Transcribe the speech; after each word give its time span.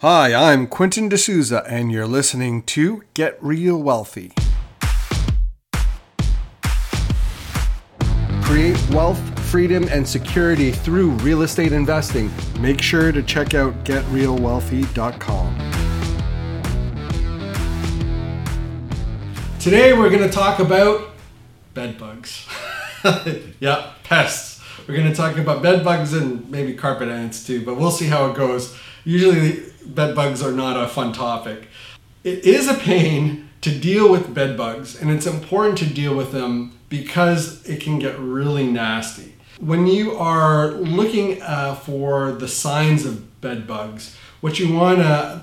Hi, 0.00 0.32
I'm 0.32 0.68
Quentin 0.68 1.08
D'Souza, 1.08 1.64
and 1.66 1.90
you're 1.90 2.06
listening 2.06 2.62
to 2.66 3.02
Get 3.14 3.36
Real 3.42 3.82
Wealthy. 3.82 4.30
Create 8.42 8.80
wealth, 8.90 9.18
freedom, 9.50 9.88
and 9.90 10.06
security 10.06 10.70
through 10.70 11.10
real 11.26 11.42
estate 11.42 11.72
investing. 11.72 12.30
Make 12.60 12.80
sure 12.80 13.10
to 13.10 13.24
check 13.24 13.54
out 13.54 13.74
getrealwealthy.com. 13.84 15.58
Today, 19.58 19.94
we're 19.94 20.10
going 20.10 20.22
to 20.22 20.30
talk 20.30 20.60
about 20.60 21.10
bed 21.74 21.98
bugs. 21.98 22.46
yeah, 23.58 23.94
pests. 24.04 24.57
We're 24.86 24.96
going 24.96 25.10
to 25.10 25.14
talk 25.14 25.36
about 25.36 25.62
bed 25.62 25.84
bugs 25.84 26.12
and 26.12 26.48
maybe 26.50 26.74
carpet 26.74 27.08
ants 27.08 27.46
too, 27.46 27.64
but 27.64 27.76
we'll 27.76 27.90
see 27.90 28.06
how 28.06 28.30
it 28.30 28.36
goes. 28.36 28.76
Usually, 29.04 29.62
bed 29.84 30.14
bugs 30.14 30.42
are 30.42 30.52
not 30.52 30.82
a 30.82 30.88
fun 30.88 31.12
topic. 31.12 31.68
It 32.24 32.44
is 32.44 32.68
a 32.68 32.74
pain 32.74 33.48
to 33.60 33.76
deal 33.76 34.10
with 34.10 34.34
bed 34.34 34.56
bugs, 34.56 35.00
and 35.00 35.10
it's 35.10 35.26
important 35.26 35.78
to 35.78 35.86
deal 35.86 36.14
with 36.14 36.32
them 36.32 36.78
because 36.88 37.66
it 37.68 37.80
can 37.80 37.98
get 37.98 38.18
really 38.18 38.66
nasty. 38.66 39.34
When 39.60 39.86
you 39.86 40.16
are 40.16 40.70
looking 40.70 41.42
uh, 41.42 41.74
for 41.74 42.32
the 42.32 42.48
signs 42.48 43.04
of 43.04 43.40
bed 43.40 43.66
bugs, 43.66 44.16
what 44.40 44.58
you 44.58 44.72
want 44.72 44.98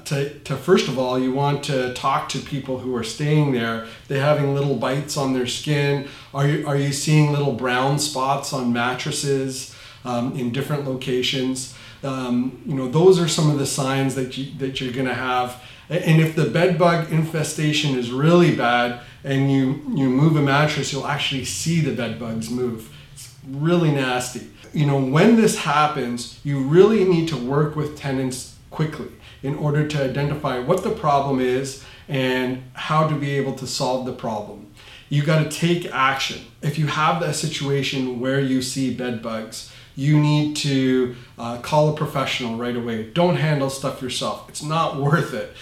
to, 0.05 0.39
to 0.43 0.55
first 0.55 0.87
of 0.87 0.97
all 0.97 1.19
you 1.19 1.31
want 1.31 1.63
to 1.63 1.93
talk 1.93 2.29
to 2.29 2.39
people 2.39 2.79
who 2.79 2.95
are 2.95 3.03
staying 3.03 3.51
there 3.51 3.87
they 4.07 4.19
having 4.19 4.53
little 4.53 4.75
bites 4.75 5.17
on 5.17 5.33
their 5.33 5.47
skin 5.47 6.07
are 6.33 6.47
you, 6.47 6.67
are 6.67 6.77
you 6.77 6.91
seeing 6.91 7.31
little 7.31 7.53
brown 7.53 7.99
spots 7.99 8.53
on 8.53 8.71
mattresses 8.71 9.75
um, 10.03 10.37
in 10.37 10.51
different 10.51 10.85
locations 10.85 11.75
um, 12.05 12.61
you 12.65 12.75
know, 12.75 12.87
those 12.87 13.19
are 13.19 13.27
some 13.27 13.49
of 13.49 13.57
the 13.57 13.65
signs 13.65 14.15
that 14.15 14.37
you 14.37 14.53
that 14.59 14.79
you're 14.79 14.93
going 14.93 15.07
to 15.07 15.13
have. 15.13 15.61
And 15.89 16.19
if 16.19 16.35
the 16.35 16.45
bed 16.45 16.77
bug 16.77 17.11
infestation 17.11 17.97
is 17.97 18.11
really 18.11 18.55
bad, 18.55 19.01
and 19.23 19.51
you 19.51 19.81
you 19.95 20.09
move 20.09 20.35
a 20.35 20.41
mattress, 20.41 20.93
you'll 20.93 21.07
actually 21.07 21.45
see 21.45 21.81
the 21.81 21.93
bed 21.93 22.19
bugs 22.19 22.49
move. 22.49 22.93
It's 23.13 23.33
really 23.47 23.91
nasty. 23.91 24.49
You 24.73 24.85
know, 24.85 24.99
when 24.99 25.35
this 25.35 25.57
happens, 25.57 26.39
you 26.43 26.59
really 26.59 27.05
need 27.05 27.29
to 27.29 27.37
work 27.37 27.75
with 27.75 27.97
tenants 27.97 28.54
quickly 28.75 29.07
in 29.41 29.55
order 29.55 29.87
to 29.87 30.03
identify 30.03 30.59
what 30.59 30.83
the 30.83 30.91
problem 30.91 31.39
is 31.39 31.83
and 32.07 32.63
how 32.73 33.07
to 33.07 33.15
be 33.15 33.31
able 33.31 33.53
to 33.53 33.65
solve 33.65 34.05
the 34.05 34.13
problem. 34.13 34.67
You 35.09 35.23
got 35.23 35.43
to 35.43 35.49
take 35.49 35.85
action. 35.91 36.41
If 36.61 36.77
you 36.77 36.87
have 36.87 37.21
a 37.21 37.33
situation 37.33 38.19
where 38.19 38.39
you 38.39 38.61
see 38.61 38.93
bed 38.93 39.21
bugs, 39.21 39.71
you 39.95 40.19
need 40.19 40.57
to 40.57 41.15
uh, 41.37 41.57
call 41.59 41.93
a 41.93 41.95
professional 41.95 42.57
right 42.57 42.75
away. 42.75 43.09
Don't 43.11 43.37
handle 43.37 43.69
stuff 43.69 44.01
yourself. 44.01 44.49
It's 44.49 44.63
not 44.63 44.97
worth 45.07 45.33
it 45.33 45.55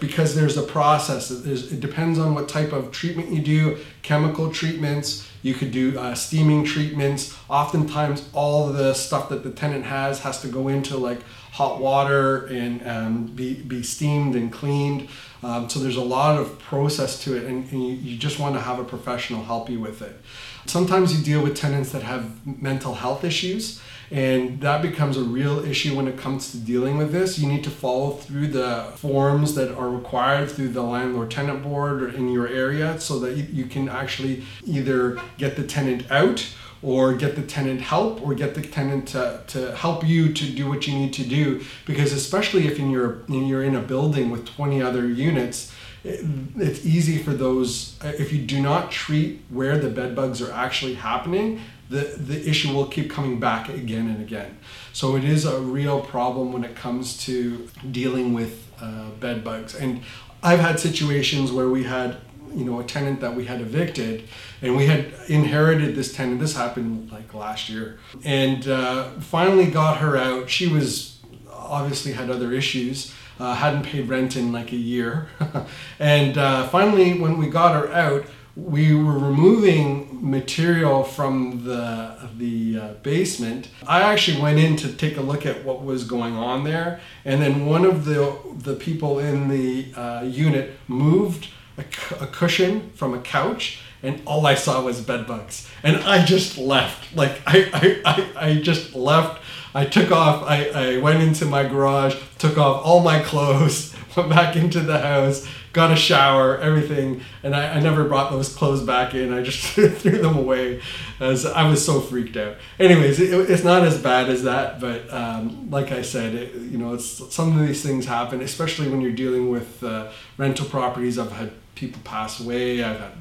because 0.00 0.34
there's 0.34 0.56
a 0.56 0.62
process. 0.62 1.30
It 1.30 1.80
depends 1.80 2.18
on 2.18 2.34
what 2.34 2.48
type 2.48 2.72
of 2.72 2.90
treatment 2.90 3.30
you 3.30 3.42
do, 3.42 3.78
chemical 4.02 4.50
treatments. 4.50 5.28
You 5.46 5.54
could 5.54 5.70
do 5.70 5.96
uh, 5.96 6.14
steaming 6.14 6.64
treatments. 6.64 7.36
Oftentimes, 7.48 8.28
all 8.32 8.66
the 8.72 8.94
stuff 8.94 9.28
that 9.28 9.44
the 9.44 9.52
tenant 9.62 9.84
has 9.84 10.20
has 10.26 10.40
to 10.42 10.48
go 10.48 10.66
into 10.66 10.96
like 10.96 11.20
hot 11.52 11.80
water 11.80 12.46
and 12.46 12.74
um, 12.86 13.26
be, 13.26 13.54
be 13.54 13.82
steamed 13.82 14.34
and 14.34 14.52
cleaned. 14.52 15.08
Um, 15.44 15.70
so 15.70 15.78
there's 15.78 15.96
a 15.96 16.08
lot 16.18 16.36
of 16.40 16.58
process 16.58 17.22
to 17.24 17.36
it, 17.36 17.44
and, 17.44 17.70
and 17.70 17.80
you, 17.80 17.94
you 17.94 18.18
just 18.18 18.40
want 18.40 18.56
to 18.56 18.60
have 18.60 18.78
a 18.80 18.84
professional 18.84 19.44
help 19.44 19.70
you 19.70 19.78
with 19.78 20.02
it. 20.02 20.20
Sometimes 20.66 21.16
you 21.16 21.24
deal 21.24 21.42
with 21.42 21.54
tenants 21.56 21.92
that 21.92 22.02
have 22.02 22.24
mental 22.44 22.94
health 22.94 23.22
issues, 23.22 23.80
and 24.10 24.60
that 24.60 24.82
becomes 24.82 25.16
a 25.16 25.22
real 25.22 25.64
issue 25.64 25.96
when 25.96 26.06
it 26.06 26.16
comes 26.16 26.52
to 26.52 26.58
dealing 26.58 26.96
with 26.96 27.12
this. 27.12 27.38
You 27.38 27.48
need 27.48 27.64
to 27.64 27.70
follow 27.70 28.12
through 28.12 28.48
the 28.48 28.92
forms 28.96 29.54
that 29.54 29.74
are 29.76 29.88
required 29.88 30.50
through 30.50 30.68
the 30.68 30.82
landlord 30.82 31.30
tenant 31.30 31.62
board 31.62 32.02
or 32.02 32.08
in 32.08 32.28
your 32.28 32.46
area 32.46 33.00
so 33.00 33.18
that 33.20 33.36
you 33.36 33.66
can 33.66 33.88
actually 33.88 34.44
either 34.64 35.18
get 35.38 35.56
the 35.56 35.64
tenant 35.64 36.10
out 36.10 36.46
or 36.82 37.14
get 37.14 37.34
the 37.36 37.42
tenant 37.42 37.80
help 37.80 38.22
or 38.22 38.34
get 38.34 38.54
the 38.54 38.62
tenant 38.62 39.08
to, 39.08 39.42
to 39.46 39.74
help 39.74 40.06
you 40.06 40.32
to 40.32 40.44
do 40.52 40.68
what 40.68 40.86
you 40.86 40.94
need 40.94 41.12
to 41.12 41.24
do 41.24 41.64
because 41.86 42.12
especially 42.12 42.66
if 42.66 42.78
in 42.78 42.90
your, 42.90 43.22
you're 43.28 43.64
in 43.64 43.74
a 43.74 43.80
building 43.80 44.30
with 44.30 44.46
20 44.46 44.82
other 44.82 45.08
units 45.08 45.72
it's 46.06 46.84
easy 46.86 47.18
for 47.18 47.32
those 47.32 47.98
if 48.04 48.32
you 48.32 48.38
do 48.44 48.60
not 48.60 48.90
treat 48.90 49.42
where 49.48 49.78
the 49.78 49.88
bed 49.88 50.14
bugs 50.14 50.40
are 50.40 50.52
actually 50.52 50.94
happening 50.94 51.60
the, 51.88 52.14
the 52.18 52.48
issue 52.48 52.72
will 52.72 52.86
keep 52.86 53.10
coming 53.10 53.38
back 53.38 53.68
again 53.68 54.08
and 54.08 54.20
again. 54.20 54.58
So 54.92 55.16
it 55.16 55.24
is 55.24 55.44
a 55.44 55.60
real 55.60 56.00
problem 56.00 56.52
when 56.52 56.64
it 56.64 56.74
comes 56.74 57.16
to 57.26 57.68
dealing 57.90 58.34
with 58.34 58.68
uh, 58.80 59.10
bed 59.20 59.44
bugs. 59.44 59.74
And 59.74 60.02
i've 60.42 60.60
had 60.60 60.78
situations 60.78 61.50
where 61.50 61.70
we 61.70 61.82
had 61.84 62.18
you 62.54 62.64
know 62.64 62.78
a 62.78 62.84
tenant 62.84 63.20
that 63.20 63.34
we 63.34 63.46
had 63.46 63.60
evicted 63.60 64.28
and 64.60 64.76
we 64.76 64.86
had 64.86 65.12
inherited 65.28 65.94
this 65.94 66.14
tenant. 66.14 66.40
This 66.40 66.56
happened 66.56 67.10
like 67.12 67.32
last 67.34 67.68
year. 67.68 67.98
And 68.24 68.66
uh, 68.68 69.10
finally 69.20 69.66
got 69.66 69.98
her 69.98 70.16
out. 70.16 70.50
She 70.50 70.66
was 70.68 71.20
obviously 71.50 72.12
had 72.12 72.30
other 72.30 72.52
issues 72.52 73.14
uh, 73.38 73.54
hadn't 73.54 73.84
paid 73.84 74.08
rent 74.08 74.36
in 74.36 74.52
like 74.52 74.72
a 74.72 74.76
year. 74.76 75.28
and 75.98 76.38
uh, 76.38 76.68
finally, 76.68 77.18
when 77.18 77.38
we 77.38 77.48
got 77.48 77.74
her 77.74 77.92
out, 77.92 78.24
we 78.56 78.94
were 78.94 79.18
removing 79.18 80.30
material 80.30 81.04
from 81.04 81.64
the 81.64 82.16
the 82.38 82.78
uh, 82.78 82.92
basement. 83.02 83.68
I 83.86 84.00
actually 84.00 84.40
went 84.40 84.58
in 84.58 84.76
to 84.76 84.92
take 84.92 85.18
a 85.18 85.20
look 85.20 85.44
at 85.44 85.62
what 85.64 85.84
was 85.84 86.04
going 86.04 86.34
on 86.36 86.64
there, 86.64 87.00
and 87.24 87.42
then 87.42 87.66
one 87.66 87.84
of 87.84 88.06
the 88.06 88.34
the 88.56 88.74
people 88.74 89.18
in 89.18 89.48
the 89.48 89.92
uh, 89.94 90.22
unit 90.22 90.78
moved 90.88 91.48
a, 91.76 91.82
a 92.18 92.26
cushion 92.26 92.90
from 92.94 93.12
a 93.12 93.20
couch 93.20 93.80
and 94.02 94.20
all 94.26 94.46
I 94.46 94.54
saw 94.54 94.82
was 94.82 95.00
bed 95.00 95.26
bugs. 95.26 95.68
And 95.82 95.96
I 95.96 96.24
just 96.24 96.58
left. 96.58 97.14
Like 97.16 97.40
I, 97.46 97.70
I, 97.72 98.00
I, 98.04 98.48
I 98.50 98.54
just 98.60 98.94
left 98.94 99.42
I 99.76 99.84
took 99.84 100.10
off, 100.10 100.42
I, 100.44 100.68
I 100.68 100.96
went 100.96 101.22
into 101.22 101.44
my 101.44 101.62
garage, 101.62 102.16
took 102.38 102.56
off 102.56 102.80
all 102.82 103.00
my 103.00 103.20
clothes, 103.20 103.94
went 104.16 104.30
back 104.30 104.56
into 104.56 104.80
the 104.80 104.98
house, 104.98 105.46
got 105.74 105.92
a 105.92 105.96
shower, 105.96 106.56
everything, 106.56 107.20
and 107.42 107.54
I, 107.54 107.74
I 107.74 107.80
never 107.80 108.04
brought 108.04 108.30
those 108.30 108.48
clothes 108.48 108.82
back 108.82 109.14
in. 109.14 109.34
I 109.34 109.42
just 109.42 109.66
threw 109.74 110.16
them 110.16 110.38
away 110.38 110.80
as 111.20 111.44
I 111.44 111.68
was 111.68 111.84
so 111.84 112.00
freaked 112.00 112.38
out. 112.38 112.56
Anyways, 112.78 113.20
it, 113.20 113.50
it's 113.50 113.64
not 113.64 113.82
as 113.82 114.00
bad 114.00 114.30
as 114.30 114.44
that, 114.44 114.80
but 114.80 115.12
um, 115.12 115.70
like 115.70 115.92
I 115.92 116.00
said, 116.00 116.34
it, 116.34 116.54
you 116.54 116.78
know, 116.78 116.94
it's, 116.94 117.34
some 117.34 117.60
of 117.60 117.66
these 117.66 117.82
things 117.82 118.06
happen, 118.06 118.40
especially 118.40 118.88
when 118.88 119.02
you're 119.02 119.12
dealing 119.12 119.50
with 119.50 119.84
uh, 119.84 120.10
rental 120.38 120.64
properties. 120.64 121.18
I've 121.18 121.32
had 121.32 121.52
people 121.74 122.00
pass 122.02 122.40
away. 122.40 122.82
I've 122.82 122.98
had 122.98 123.12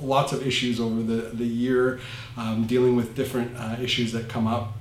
lots 0.00 0.32
of 0.32 0.46
issues 0.46 0.78
over 0.78 1.02
the, 1.02 1.30
the 1.34 1.44
year 1.44 1.98
um, 2.36 2.68
dealing 2.68 2.94
with 2.94 3.16
different 3.16 3.56
uh, 3.56 3.74
issues 3.80 4.12
that 4.12 4.28
come 4.28 4.46
up 4.46 4.74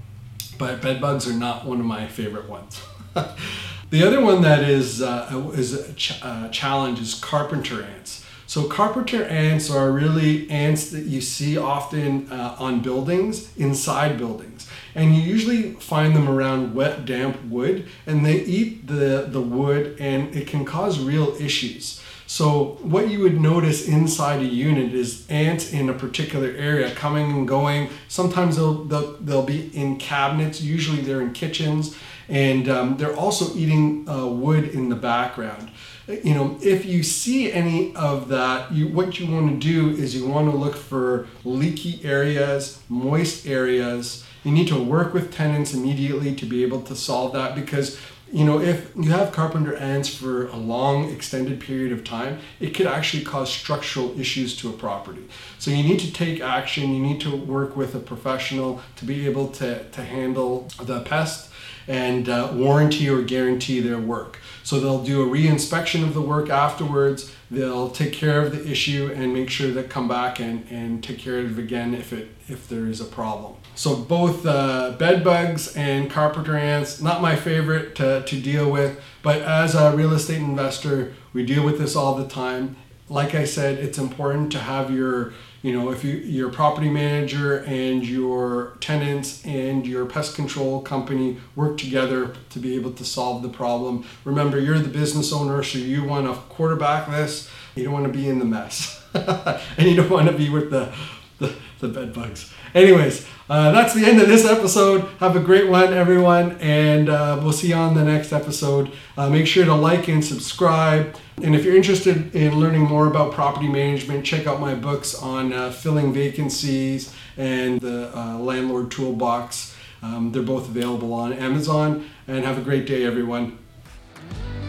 but 0.58 0.82
bed 0.82 1.02
bugs 1.02 1.28
are 1.28 1.34
not 1.34 1.66
one 1.66 1.80
of 1.80 1.86
my 1.86 2.08
favorite 2.08 2.50
ones. 2.50 2.82
the 3.90 4.04
other 4.06 4.22
one 4.22 4.42
that 4.42 4.64
is 4.64 5.02
uh, 5.02 5.52
is 5.54 5.74
a 5.74 5.94
ch- 5.94 6.20
uh, 6.24 6.50
challenge 6.50 7.00
is 7.00 7.16
carpenter 7.16 7.84
ants. 7.84 8.26
So 8.46 8.68
carpenter 8.68 9.24
ants 9.24 9.72
are 9.72 9.92
really 9.92 10.50
ants 10.50 10.92
that 10.92 11.06
you 11.06 11.22
see 11.22 11.58
often 11.58 12.32
uh, 12.32 12.56
on 12.60 12.82
buildings, 12.82 13.56
inside 13.58 14.18
buildings, 14.18 14.70
and 14.94 15.16
you 15.16 15.22
usually 15.22 15.72
find 15.74 16.16
them 16.16 16.30
around 16.30 16.76
wet, 16.76 17.06
damp 17.06 17.44
wood, 17.46 17.88
and 18.06 18.26
they 18.26 18.42
eat 18.42 18.88
the 18.88 19.28
the 19.28 19.42
wood, 19.42 19.98
and 20.00 20.36
it 20.36 20.48
can 20.48 20.66
cause 20.66 21.00
real 21.00 21.36
issues. 21.40 22.02
So 22.34 22.80
what 22.82 23.12
you 23.12 23.20
would 23.20 23.40
notice 23.40 23.88
inside 23.88 24.40
a 24.40 24.46
unit 24.46 24.92
is 24.92 25.24
ants 25.30 25.72
in 25.72 25.88
a 25.88 25.94
particular 25.94 26.48
area 26.48 26.90
coming 26.96 27.30
and 27.30 27.48
going. 27.48 27.90
Sometimes 28.08 28.56
they'll 28.56 28.86
they'll, 28.86 29.18
they'll 29.18 29.46
be 29.46 29.70
in 29.78 29.98
cabinets. 29.98 30.60
Usually 30.60 31.02
they're 31.02 31.22
in 31.22 31.34
kitchens, 31.34 31.96
and 32.28 32.68
um, 32.68 32.98
they're 32.98 33.16
also 33.16 33.56
eating 33.56 34.10
uh, 34.10 34.26
wood 34.26 34.70
in 34.70 34.90
the 34.90 34.96
background. 34.96 35.70
You 36.08 36.34
know, 36.34 36.58
if 36.60 36.88
you 36.88 37.04
see 37.04 37.52
any 37.52 37.96
of 37.96 38.30
that, 38.30 38.72
you 38.72 38.88
what 38.88 39.20
you 39.20 39.32
want 39.32 39.52
to 39.52 39.68
do 39.68 39.92
is 39.92 40.16
you 40.16 40.26
want 40.26 40.50
to 40.50 40.58
look 40.58 40.76
for 40.76 41.28
leaky 41.44 42.04
areas, 42.04 42.82
moist 42.90 43.46
areas. 43.46 44.26
You 44.44 44.52
need 44.52 44.70
to 44.70 44.84
work 44.84 45.14
with 45.14 45.32
tenants 45.32 45.76
immediately 45.76 46.34
to 46.36 46.48
be 46.48 46.64
able 46.64 46.82
to 46.82 46.96
solve 46.96 47.34
that 47.34 47.54
because 47.54 48.00
you 48.34 48.44
know, 48.44 48.60
if 48.60 48.92
you 48.96 49.12
have 49.12 49.32
carpenter 49.32 49.76
ants 49.76 50.10
for 50.10 50.48
a 50.48 50.56
long 50.56 51.08
extended 51.12 51.60
period 51.60 51.92
of 51.92 52.04
time, 52.04 52.40
it 52.60 52.72
could 52.74 52.88
actually 52.88 53.24
cause 53.24 53.54
structural 53.54 54.20
issues 54.20 54.58
to 54.58 54.70
a 54.70 54.74
property. 54.74 55.24
So 55.60 55.70
you 55.70 55.84
need 55.84 56.00
to 56.00 56.12
take 56.12 56.42
action, 56.42 56.96
you 56.96 57.00
need 57.00 57.22
to 57.22 57.36
work 57.36 57.78
with 57.78 57.94
a 57.94 58.00
professional 58.00 58.82
to 58.96 59.06
be 59.06 59.28
able 59.28 59.50
to, 59.50 59.88
to 59.88 60.04
handle 60.04 60.68
the 60.82 61.02
pest 61.02 61.52
and 61.88 62.28
uh, 62.28 62.50
warranty 62.54 63.08
or 63.08 63.22
guarantee 63.22 63.80
their 63.82 64.00
work. 64.00 64.40
So 64.64 64.80
they'll 64.80 65.04
do 65.04 65.22
a 65.22 65.26
re-inspection 65.26 66.04
of 66.04 66.16
the 66.16 66.22
work 66.22 66.50
afterwards, 66.50 67.32
they'll 67.54 67.90
take 67.90 68.14
care 68.14 68.42
of 68.42 68.52
the 68.52 68.70
issue 68.70 69.12
and 69.16 69.34
make 69.34 69.50
sure 69.50 69.72
that 69.72 69.90
come 69.90 70.08
back 70.08 70.40
and, 70.40 70.66
and 70.70 71.04
take 71.04 71.20
care 71.20 71.40
of 71.40 71.58
it 71.58 71.62
again 71.62 71.94
if, 71.94 72.12
it, 72.14 72.30
if 72.48 72.68
there 72.68 72.86
is 72.86 73.00
a 73.00 73.06
problem. 73.06 73.56
So 73.76 73.96
both 73.96 74.46
uh, 74.46 74.92
bed 74.92 75.24
bugs 75.24 75.76
and 75.76 76.10
carpenter 76.10 76.56
ants, 76.56 77.02
not 77.02 77.22
my 77.22 77.36
favorite 77.36 77.96
to, 77.96 78.24
to 78.24 78.42
deal 78.42 78.70
with, 78.70 79.02
but 79.22 79.42
as 79.42 79.74
a 79.74 79.96
real 79.96 80.14
estate 80.14 80.38
investor, 80.38 81.14
we 81.34 81.44
deal 81.46 81.66
with 81.66 81.80
this 81.80 81.96
all 81.96 82.16
the 82.16 82.28
time. 82.28 82.76
Like 83.10 83.36
I 83.36 83.44
said, 83.44 83.80
it's 83.80 83.98
important 83.98 84.52
to 84.54 84.60
have 84.60 84.90
your, 84.90 85.34
you 85.62 85.74
know, 85.74 85.92
if 85.92 86.04
you 86.04 86.14
your 86.14 86.50
property 86.50 86.90
manager 86.90 87.60
and 87.60 88.08
your 88.08 88.78
tenants 88.80 89.46
and 89.46 89.86
your 89.86 90.06
pest 90.06 90.36
control 90.36 90.82
company 90.82 91.38
work 91.56 91.78
together 91.78 92.34
to 92.52 92.60
be 92.60 92.76
able 92.76 92.94
to 92.94 93.04
solve 93.04 93.44
the 93.44 93.50
problem. 93.50 94.06
Remember, 94.24 94.60
you're 94.60 94.80
the 94.80 94.90
business 94.90 95.34
owner, 95.34 95.62
so 95.64 95.80
you 95.80 96.04
want 96.04 96.28
to 96.28 96.34
quarterback 96.54 97.10
this. 97.10 97.50
You 97.76 97.84
don't 97.84 97.94
want 97.94 98.06
to 98.06 98.14
be 98.14 98.30
in 98.30 98.40
the 98.40 98.46
mess, 98.46 99.04
and 99.14 99.88
you 99.88 99.96
don't 99.96 100.10
want 100.10 100.30
to 100.30 100.38
be 100.38 100.50
with 100.50 100.70
the 100.70 100.94
the, 101.40 101.54
the 101.80 101.88
bed 101.88 102.14
bugs. 102.14 102.54
Anyways, 102.74 103.28
uh, 103.50 103.72
that's 103.72 103.94
the 103.94 104.06
end 104.06 104.22
of 104.22 104.28
this 104.28 104.46
episode. 104.46 105.02
Have 105.20 105.36
a 105.36 105.40
great 105.40 105.70
one, 105.70 105.94
everyone, 105.94 106.58
and 106.60 107.10
uh, 107.10 107.40
we'll 107.42 107.52
see 107.52 107.70
you 107.70 107.76
on 107.76 107.94
the 107.94 108.04
next 108.04 108.32
episode. 108.32 108.92
Uh, 109.18 109.30
make 109.30 109.46
sure 109.46 109.66
to 109.66 109.76
like 109.76 110.08
and 110.08 110.24
subscribe. 110.24 111.16
And 111.44 111.56
if 111.56 111.66
you're 111.66 111.76
interested 111.76 112.34
in 112.36 112.60
learning 112.60 112.82
more 112.82 113.08
about 113.08 113.34
property 113.34 113.68
management, 113.68 114.26
check 114.26 114.48
out 114.48 114.60
my 114.60 114.76
books 114.76 115.16
on 115.16 115.54
uh, 115.54 115.72
filling 115.72 116.14
vacancies 116.14 117.14
and 117.38 117.80
the 117.82 118.16
uh, 118.18 118.38
landlord 118.38 118.92
toolbox. 118.92 119.76
Um, 120.02 120.32
they're 120.32 120.44
both 120.44 120.68
available 120.68 121.14
on 121.14 121.34
Amazon. 121.34 122.10
And 122.28 122.46
have 122.46 122.58
a 122.58 122.62
great 122.62 122.86
day, 122.86 123.06
everyone. 123.06 123.58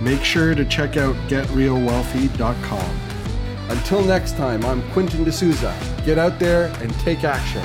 Make 0.01 0.25
sure 0.25 0.55
to 0.55 0.65
check 0.65 0.97
out 0.97 1.15
getrealwealthy.com. 1.29 3.04
Until 3.69 4.05
next 4.05 4.37
time, 4.37 4.65
I'm 4.65 4.83
Quentin 4.93 5.25
D'Souza. 5.25 5.75
Get 6.05 6.19
out 6.19 6.39
there 6.39 6.67
and 6.83 6.93
take 7.01 7.25
action. 7.25 7.63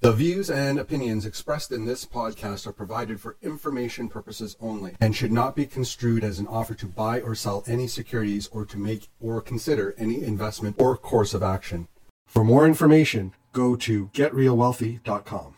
The 0.00 0.12
views 0.12 0.50
and 0.50 0.78
opinions 0.78 1.24
expressed 1.24 1.72
in 1.72 1.86
this 1.86 2.04
podcast 2.04 2.66
are 2.66 2.72
provided 2.72 3.20
for 3.20 3.38
information 3.40 4.10
purposes 4.10 4.54
only 4.60 4.94
and 5.00 5.16
should 5.16 5.32
not 5.32 5.56
be 5.56 5.64
construed 5.64 6.22
as 6.22 6.38
an 6.38 6.46
offer 6.46 6.74
to 6.74 6.86
buy 6.86 7.22
or 7.22 7.34
sell 7.34 7.64
any 7.66 7.86
securities 7.86 8.46
or 8.48 8.66
to 8.66 8.76
make 8.76 9.08
or 9.18 9.40
consider 9.40 9.94
any 9.96 10.22
investment 10.22 10.76
or 10.78 10.96
course 10.98 11.32
of 11.32 11.42
action. 11.42 11.88
For 12.26 12.44
more 12.44 12.66
information, 12.66 13.32
go 13.54 13.76
to 13.76 14.08
getrealwealthy.com. 14.08 15.54